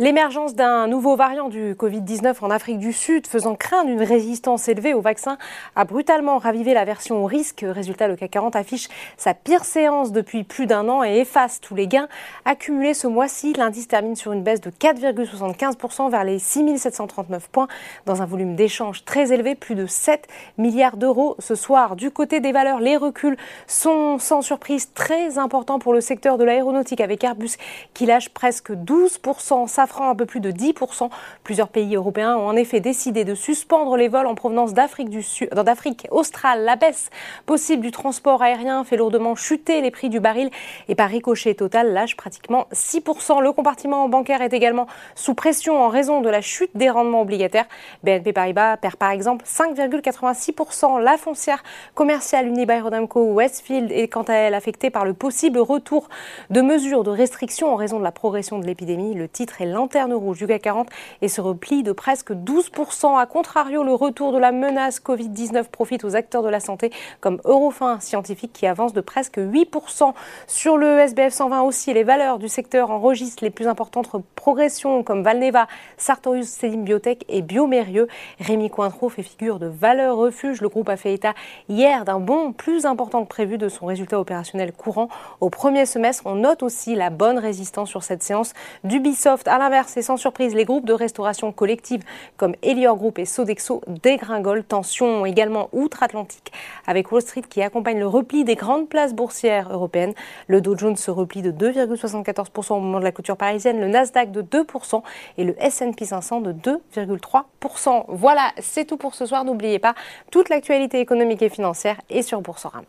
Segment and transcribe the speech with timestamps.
[0.00, 4.94] L'émergence d'un nouveau variant du Covid-19 en Afrique du Sud, faisant craindre une résistance élevée
[4.94, 5.38] au vaccin,
[5.74, 7.64] a brutalement ravivé la version au risque.
[7.68, 8.86] Résultat, le CAC 40 affiche
[9.16, 12.06] sa pire séance depuis plus d'un an et efface tous les gains
[12.44, 13.54] accumulés ce mois-ci.
[13.54, 17.66] L'indice termine sur une baisse de 4,75% vers les 6739 points
[18.06, 21.96] dans un volume d'échange très élevé, plus de 7 milliards d'euros ce soir.
[21.96, 23.36] Du côté des valeurs, les reculs
[23.66, 27.56] sont sans surprise très importants pour le secteur de l'aéronautique avec Airbus
[27.94, 29.66] qui lâche presque 12%.
[29.88, 31.08] Safran un peu plus de 10%.
[31.44, 35.22] Plusieurs pays européens ont en effet décidé de suspendre les vols en provenance d'Afrique du
[35.22, 36.64] Sud, d'Afrique australe.
[36.64, 37.08] La baisse
[37.46, 40.50] possible du transport aérien fait lourdement chuter les prix du baril
[40.88, 43.40] et par ricochet total lâche pratiquement 6%.
[43.40, 47.66] Le compartiment bancaire est également sous pression en raison de la chute des rendements obligataires.
[48.02, 51.00] BNP Paribas perd par exemple 5,86%.
[51.00, 51.62] La foncière
[51.94, 56.08] commerciale Unibail-Rodamco Westfield est quant à elle affectée par le possible retour
[56.50, 59.14] de mesures de restriction en raison de la progression de l'épidémie.
[59.14, 60.88] Le titre est lanterne rouge du CAC 40
[61.22, 63.16] et se replie de presque 12%.
[63.16, 67.40] A contrario, le retour de la menace Covid-19 profite aux acteurs de la santé comme
[67.44, 70.14] Eurofin Scientifique qui avance de presque 8%.
[70.48, 75.22] Sur le SBF 120 aussi, les valeurs du secteur enregistrent les plus importantes progressions comme
[75.22, 78.08] Valneva, Sartorius Selim Biotech et Biomérieux.
[78.40, 80.60] Rémi Cointreau fait figure de valeur refuge.
[80.60, 81.34] Le groupe a fait état
[81.68, 85.08] hier d'un bond plus important que prévu de son résultat opérationnel courant
[85.40, 86.24] au premier semestre.
[86.26, 89.46] On note aussi la bonne résistance sur cette séance d'Ubisoft.
[89.46, 92.02] À et sans surprise, les groupes de restauration collective
[92.36, 94.62] comme Elior Group et Sodexo dégringolent.
[94.66, 96.52] Tension également outre-Atlantique
[96.86, 100.14] avec Wall Street qui accompagne le repli des grandes places boursières européennes.
[100.46, 104.32] Le Dow Jones se replie de 2,74% au moment de la clôture parisienne, le Nasdaq
[104.32, 105.02] de 2%
[105.36, 108.04] et le S&P 500 de 2,3%.
[108.08, 109.44] Voilà, c'est tout pour ce soir.
[109.44, 109.94] N'oubliez pas,
[110.30, 112.84] toute l'actualité économique et financière est sur Boursorama.